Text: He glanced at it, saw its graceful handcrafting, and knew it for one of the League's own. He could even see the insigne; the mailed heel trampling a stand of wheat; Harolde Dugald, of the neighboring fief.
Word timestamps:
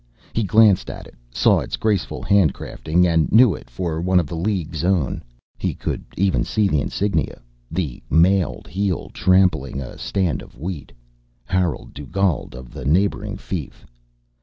He 0.33 0.41
glanced 0.41 0.89
at 0.89 1.05
it, 1.05 1.13
saw 1.31 1.59
its 1.59 1.77
graceful 1.77 2.23
handcrafting, 2.23 3.05
and 3.05 3.31
knew 3.31 3.53
it 3.53 3.69
for 3.69 4.01
one 4.01 4.19
of 4.19 4.25
the 4.25 4.35
League's 4.35 4.83
own. 4.83 5.21
He 5.59 5.75
could 5.75 6.03
even 6.17 6.43
see 6.43 6.67
the 6.67 6.81
insigne; 6.81 7.35
the 7.69 8.01
mailed 8.09 8.67
heel 8.67 9.11
trampling 9.13 9.79
a 9.79 9.99
stand 9.99 10.41
of 10.41 10.57
wheat; 10.57 10.91
Harolde 11.45 11.93
Dugald, 11.93 12.55
of 12.55 12.71
the 12.73 12.83
neighboring 12.83 13.37
fief. 13.37 13.85